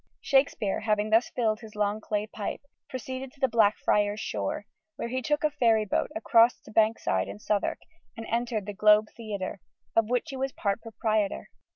Shakespeare, 0.21 0.79
having 0.79 1.11
thus 1.11 1.29
filled 1.29 1.59
his 1.59 1.75
long 1.75 2.01
clay 2.01 2.25
pipe, 2.25 2.61
proceeded 2.89 3.31
to 3.33 3.39
the 3.39 3.47
Blackfriars 3.47 4.19
shore, 4.19 4.65
where 4.95 5.09
he 5.09 5.21
took 5.21 5.43
a 5.43 5.51
ferry 5.51 5.85
boat 5.85 6.09
across 6.15 6.59
to 6.61 6.71
Bankside 6.71 7.27
in 7.27 7.37
Southwark 7.37 7.77
and 8.17 8.25
entered 8.27 8.65
the 8.65 8.73
Globe 8.73 9.09
Theatre, 9.15 9.59
of 9.95 10.09
which 10.09 10.31
he 10.31 10.37
was 10.37 10.53
part 10.53 10.81
proprietor. 10.81 11.51